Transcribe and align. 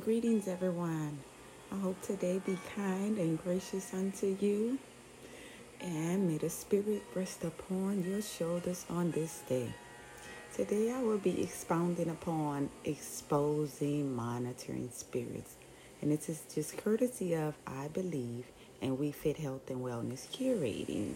Greetings, 0.00 0.48
everyone. 0.48 1.20
I 1.70 1.76
hope 1.76 2.02
today 2.02 2.40
be 2.44 2.58
kind 2.74 3.16
and 3.16 3.40
gracious 3.40 3.94
unto 3.94 4.36
you, 4.40 4.76
and 5.80 6.26
may 6.26 6.36
the 6.36 6.50
Spirit 6.50 7.04
rest 7.14 7.44
upon 7.44 8.02
your 8.02 8.20
shoulders 8.20 8.86
on 8.90 9.12
this 9.12 9.44
day. 9.48 9.72
Today, 10.52 10.90
I 10.90 11.00
will 11.00 11.18
be 11.18 11.40
expounding 11.40 12.10
upon 12.10 12.70
exposing 12.84 14.12
monitoring 14.16 14.90
spirits, 14.92 15.54
and 16.02 16.10
it 16.10 16.28
is 16.28 16.42
just 16.52 16.76
courtesy 16.76 17.34
of 17.34 17.54
I 17.64 17.86
Believe 17.86 18.46
and 18.82 18.98
We 18.98 19.12
Fit 19.12 19.36
Health 19.36 19.70
and 19.70 19.80
Wellness 19.80 20.26
Curating. 20.26 21.14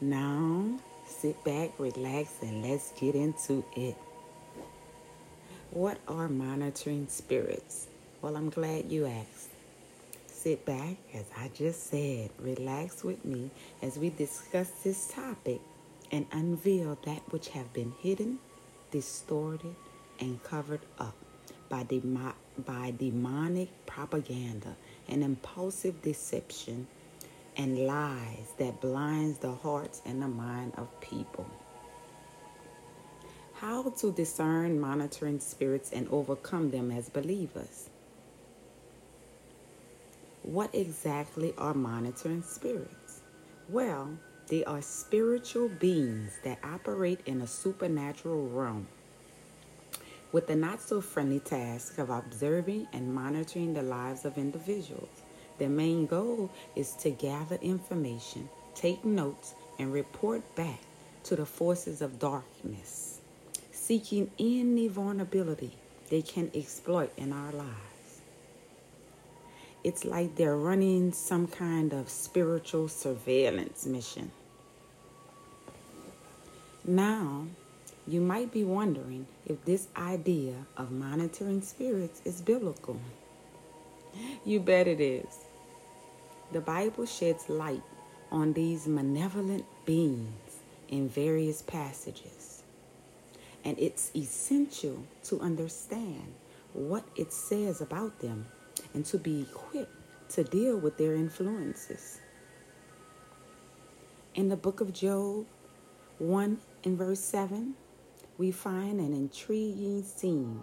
Now, 0.00 0.78
sit 1.04 1.42
back, 1.42 1.72
relax, 1.80 2.30
and 2.42 2.62
let's 2.62 2.92
get 2.92 3.16
into 3.16 3.64
it. 3.74 3.96
What 5.76 5.98
are 6.08 6.26
monitoring 6.26 7.06
spirits? 7.10 7.86
Well, 8.22 8.34
I'm 8.34 8.48
glad 8.48 8.90
you 8.90 9.04
asked. 9.04 9.50
Sit 10.26 10.64
back, 10.64 10.96
as 11.12 11.26
I 11.36 11.48
just 11.48 11.88
said, 11.90 12.30
relax 12.38 13.04
with 13.04 13.22
me 13.26 13.50
as 13.82 13.98
we 13.98 14.08
discuss 14.08 14.70
this 14.82 15.08
topic 15.08 15.60
and 16.10 16.24
unveil 16.32 16.96
that 17.04 17.20
which 17.30 17.48
have 17.48 17.70
been 17.74 17.92
hidden, 18.00 18.38
distorted, 18.90 19.76
and 20.18 20.42
covered 20.42 20.80
up 20.98 21.14
by, 21.68 21.82
demo- 21.82 22.32
by 22.64 22.94
demonic 22.96 23.68
propaganda 23.84 24.74
and 25.08 25.22
impulsive 25.22 26.00
deception 26.00 26.86
and 27.58 27.86
lies 27.86 28.54
that 28.56 28.80
blinds 28.80 29.36
the 29.40 29.52
hearts 29.52 30.00
and 30.06 30.22
the 30.22 30.28
mind 30.28 30.72
of 30.78 30.88
people. 31.02 31.46
How 33.60 33.84
to 33.84 34.12
discern 34.12 34.78
monitoring 34.78 35.40
spirits 35.40 35.90
and 35.90 36.06
overcome 36.10 36.70
them 36.70 36.90
as 36.90 37.08
believers. 37.08 37.88
What 40.42 40.74
exactly 40.74 41.54
are 41.56 41.72
monitoring 41.72 42.42
spirits? 42.42 43.22
Well, 43.70 44.10
they 44.48 44.62
are 44.64 44.82
spiritual 44.82 45.70
beings 45.70 46.32
that 46.44 46.58
operate 46.62 47.20
in 47.24 47.40
a 47.40 47.46
supernatural 47.46 48.46
realm 48.50 48.88
with 50.32 50.48
the 50.48 50.54
not 50.54 50.82
so 50.82 51.00
friendly 51.00 51.40
task 51.40 51.96
of 51.96 52.10
observing 52.10 52.86
and 52.92 53.14
monitoring 53.14 53.72
the 53.72 53.82
lives 53.82 54.26
of 54.26 54.36
individuals. 54.36 55.22
Their 55.56 55.70
main 55.70 56.04
goal 56.04 56.50
is 56.74 56.92
to 56.96 57.10
gather 57.10 57.56
information, 57.62 58.50
take 58.74 59.02
notes, 59.02 59.54
and 59.78 59.94
report 59.94 60.42
back 60.56 60.80
to 61.24 61.36
the 61.36 61.46
forces 61.46 62.02
of 62.02 62.18
darkness 62.18 63.15
seeking 63.86 64.28
any 64.40 64.88
vulnerability 64.88 65.70
they 66.10 66.20
can 66.20 66.50
exploit 66.54 67.12
in 67.16 67.32
our 67.32 67.52
lives. 67.52 68.20
It's 69.84 70.04
like 70.04 70.34
they're 70.34 70.56
running 70.56 71.12
some 71.12 71.46
kind 71.46 71.92
of 71.92 72.08
spiritual 72.08 72.88
surveillance 72.88 73.86
mission. 73.86 74.32
Now, 76.84 77.46
you 78.08 78.20
might 78.20 78.50
be 78.50 78.64
wondering 78.64 79.28
if 79.46 79.64
this 79.64 79.86
idea 79.96 80.54
of 80.76 80.90
monitoring 80.90 81.62
spirits 81.62 82.20
is 82.24 82.40
biblical. 82.40 83.00
You 84.44 84.58
bet 84.58 84.88
it 84.88 85.00
is. 85.00 85.44
The 86.50 86.60
Bible 86.60 87.06
sheds 87.06 87.48
light 87.48 87.82
on 88.32 88.52
these 88.52 88.88
malevolent 88.88 89.64
beings 89.84 90.58
in 90.88 91.08
various 91.08 91.62
passages. 91.62 92.55
And 93.66 93.76
it's 93.80 94.12
essential 94.14 95.02
to 95.24 95.40
understand 95.40 96.32
what 96.72 97.02
it 97.16 97.32
says 97.32 97.80
about 97.80 98.20
them 98.20 98.46
and 98.94 99.04
to 99.06 99.18
be 99.18 99.42
equipped 99.42 99.90
to 100.30 100.44
deal 100.44 100.76
with 100.76 100.96
their 100.96 101.14
influences. 101.14 102.20
In 104.36 104.48
the 104.48 104.56
book 104.56 104.80
of 104.80 104.92
Job 104.92 105.46
1 106.18 106.58
and 106.84 106.96
verse 106.96 107.18
7, 107.18 107.74
we 108.38 108.52
find 108.52 109.00
an 109.00 109.12
intriguing 109.12 110.04
scene 110.04 110.62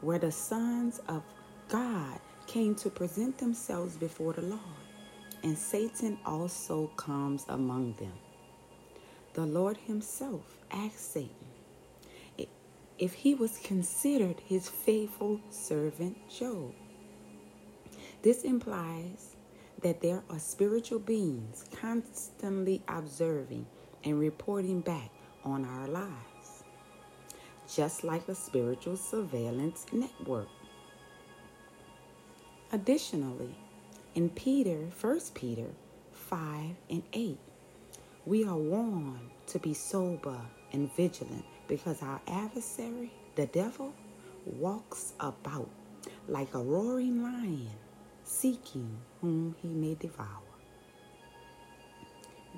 where 0.00 0.18
the 0.18 0.32
sons 0.32 1.00
of 1.06 1.22
God 1.68 2.18
came 2.48 2.74
to 2.76 2.90
present 2.90 3.38
themselves 3.38 3.96
before 3.96 4.32
the 4.32 4.42
Lord, 4.42 4.60
and 5.44 5.56
Satan 5.56 6.18
also 6.26 6.88
comes 6.96 7.44
among 7.48 7.94
them. 7.94 8.12
The 9.34 9.46
Lord 9.46 9.76
Himself 9.76 10.58
asked 10.72 11.12
Satan, 11.12 11.53
if 12.98 13.12
he 13.12 13.34
was 13.34 13.58
considered 13.58 14.40
his 14.46 14.68
faithful 14.68 15.40
servant 15.50 16.16
Job. 16.28 16.72
This 18.22 18.42
implies 18.44 19.36
that 19.82 20.00
there 20.00 20.22
are 20.30 20.38
spiritual 20.38 21.00
beings 21.00 21.64
constantly 21.80 22.82
observing 22.88 23.66
and 24.04 24.18
reporting 24.18 24.80
back 24.80 25.10
on 25.44 25.64
our 25.64 25.88
lives, 25.88 26.64
just 27.72 28.04
like 28.04 28.28
a 28.28 28.34
spiritual 28.34 28.96
surveillance 28.96 29.86
network. 29.92 30.48
Additionally, 32.72 33.54
in 34.14 34.30
Peter, 34.30 34.88
1 35.00 35.20
Peter 35.34 35.66
5 36.12 36.76
and 36.90 37.02
8, 37.12 37.38
we 38.24 38.44
are 38.44 38.56
warned 38.56 39.30
to 39.48 39.58
be 39.58 39.74
sober 39.74 40.40
and 40.72 40.90
vigilant 40.94 41.44
because 41.68 42.02
our 42.02 42.20
adversary, 42.28 43.12
the 43.34 43.46
devil, 43.46 43.92
walks 44.44 45.14
about 45.20 45.70
like 46.28 46.54
a 46.54 46.58
roaring 46.58 47.22
lion, 47.22 47.70
seeking 48.24 48.98
whom 49.20 49.54
he 49.60 49.68
may 49.68 49.94
devour. 49.94 50.28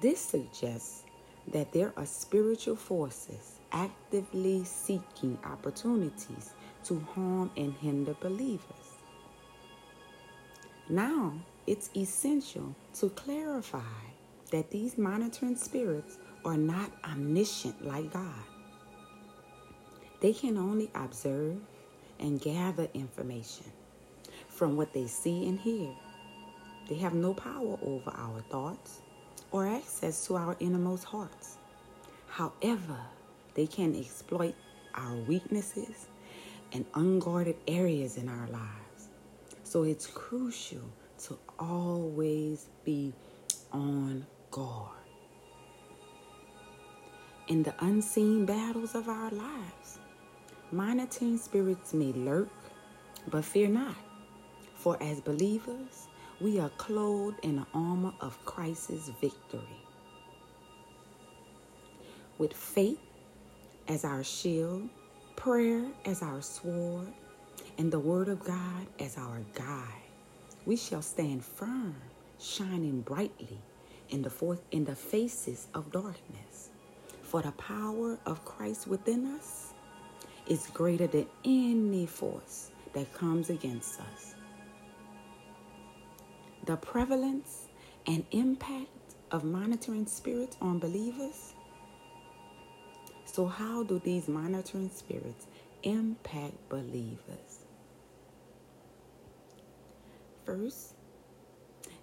This 0.00 0.20
suggests 0.20 1.04
that 1.48 1.72
there 1.72 1.92
are 1.96 2.06
spiritual 2.06 2.76
forces 2.76 3.60
actively 3.72 4.64
seeking 4.64 5.38
opportunities 5.44 6.54
to 6.84 7.00
harm 7.14 7.50
and 7.56 7.74
hinder 7.74 8.14
believers. 8.20 8.60
Now, 10.88 11.34
it's 11.66 11.90
essential 11.96 12.74
to 12.94 13.08
clarify 13.10 13.80
that 14.52 14.70
these 14.70 14.96
monitoring 14.96 15.56
spirits 15.56 16.18
are 16.44 16.56
not 16.56 16.92
omniscient 17.04 17.84
like 17.84 18.12
God. 18.12 18.44
They 20.20 20.32
can 20.32 20.56
only 20.56 20.90
observe 20.94 21.58
and 22.18 22.40
gather 22.40 22.88
information 22.94 23.66
from 24.48 24.76
what 24.76 24.92
they 24.92 25.06
see 25.06 25.46
and 25.46 25.58
hear. 25.58 25.92
They 26.88 26.96
have 26.96 27.14
no 27.14 27.34
power 27.34 27.78
over 27.82 28.10
our 28.16 28.40
thoughts 28.50 29.00
or 29.50 29.66
access 29.66 30.26
to 30.26 30.36
our 30.36 30.56
innermost 30.60 31.04
hearts. 31.04 31.58
However, 32.28 32.98
they 33.54 33.66
can 33.66 33.94
exploit 33.94 34.54
our 34.94 35.16
weaknesses 35.28 36.06
and 36.72 36.84
unguarded 36.94 37.56
areas 37.68 38.16
in 38.16 38.28
our 38.28 38.46
lives. 38.48 39.08
So 39.64 39.82
it's 39.82 40.06
crucial 40.06 40.90
to 41.24 41.38
always 41.58 42.66
be 42.84 43.12
on 43.72 44.26
guard. 44.50 44.92
In 47.48 47.62
the 47.62 47.74
unseen 47.80 48.44
battles 48.44 48.94
of 48.94 49.08
our 49.08 49.30
lives, 49.30 49.98
Monitoring 50.72 51.38
spirits 51.38 51.94
may 51.94 52.12
lurk, 52.12 52.48
but 53.30 53.44
fear 53.44 53.68
not. 53.68 53.94
For 54.74 55.00
as 55.00 55.20
believers, 55.20 56.08
we 56.40 56.58
are 56.58 56.70
clothed 56.70 57.38
in 57.44 57.56
the 57.56 57.66
armor 57.72 58.12
of 58.20 58.44
Christ's 58.44 59.10
victory. 59.20 59.80
With 62.38 62.52
faith 62.52 62.98
as 63.86 64.04
our 64.04 64.24
shield, 64.24 64.88
prayer 65.36 65.86
as 66.04 66.20
our 66.20 66.42
sword, 66.42 67.12
and 67.78 67.92
the 67.92 68.00
Word 68.00 68.28
of 68.28 68.42
God 68.42 68.86
as 68.98 69.16
our 69.16 69.40
guide, 69.54 70.02
we 70.66 70.76
shall 70.76 71.02
stand 71.02 71.44
firm, 71.44 71.94
shining 72.40 73.02
brightly 73.02 73.60
in 74.10 74.22
the, 74.22 74.30
forth, 74.30 74.62
in 74.72 74.84
the 74.84 74.96
faces 74.96 75.68
of 75.74 75.92
darkness. 75.92 76.70
For 77.22 77.40
the 77.40 77.52
power 77.52 78.18
of 78.26 78.44
Christ 78.44 78.88
within 78.88 79.26
us 79.26 79.74
is 80.46 80.68
greater 80.72 81.06
than 81.06 81.26
any 81.44 82.06
force 82.06 82.70
that 82.92 83.12
comes 83.12 83.50
against 83.50 84.00
us. 84.00 84.34
The 86.64 86.76
prevalence 86.76 87.66
and 88.06 88.24
impact 88.30 88.88
of 89.30 89.44
monitoring 89.44 90.06
spirits 90.06 90.56
on 90.60 90.78
believers. 90.78 91.54
So, 93.24 93.46
how 93.46 93.82
do 93.82 93.98
these 93.98 94.28
monitoring 94.28 94.90
spirits 94.90 95.46
impact 95.82 96.54
believers? 96.68 97.66
First, 100.44 100.94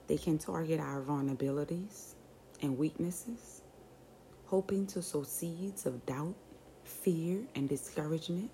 they 0.07 0.17
can 0.17 0.37
target 0.37 0.79
our 0.79 1.01
vulnerabilities 1.01 2.13
and 2.61 2.77
weaknesses, 2.77 3.61
hoping 4.45 4.85
to 4.87 5.01
sow 5.01 5.23
seeds 5.23 5.85
of 5.85 6.05
doubt 6.05 6.35
fear, 6.83 7.39
and 7.55 7.67
discouragement. 7.67 8.49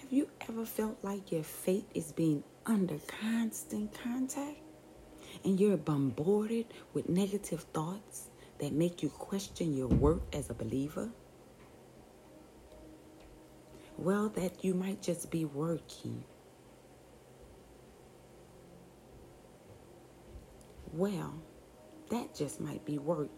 Have 0.00 0.12
you 0.12 0.28
ever 0.48 0.64
felt 0.64 0.98
like 1.02 1.32
your 1.32 1.42
faith 1.42 1.86
is 1.94 2.12
being 2.12 2.44
under 2.64 2.98
constant 3.20 3.92
contact 4.02 4.58
and 5.44 5.58
you're 5.58 5.76
bombarded 5.76 6.66
with 6.92 7.08
negative 7.08 7.62
thoughts 7.72 8.30
that 8.58 8.72
make 8.72 9.02
you 9.02 9.08
question 9.08 9.76
your 9.76 9.88
worth 9.88 10.22
as 10.32 10.50
a 10.50 10.54
believer? 10.54 11.08
Well, 13.98 14.28
that 14.30 14.64
you 14.64 14.74
might 14.74 15.02
just 15.02 15.30
be 15.30 15.44
working. 15.44 16.22
Well, 20.92 21.34
that 22.10 22.34
just 22.34 22.60
might 22.60 22.84
be 22.84 22.98
work 22.98 23.30